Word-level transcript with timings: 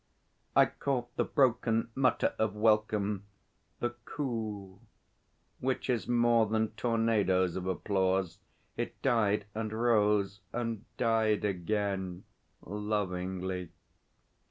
I 0.55 0.65
caught 0.65 1.15
the 1.15 1.23
broken 1.23 1.91
mutter 1.93 2.33
of 2.39 2.55
welcome 2.55 3.25
the 3.79 3.91
coo 4.03 4.79
which 5.59 5.91
is 5.91 6.07
more 6.07 6.47
than 6.47 6.69
tornadoes 6.71 7.55
of 7.55 7.67
applause. 7.67 8.39
It 8.77 8.99
died 9.03 9.45
and 9.53 9.71
rose 9.71 10.41
and 10.51 10.85
died 10.97 11.45
again 11.45 12.23
lovingly. 12.65 13.69